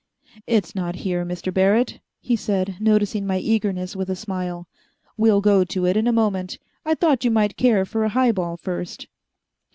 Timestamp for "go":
5.41-5.63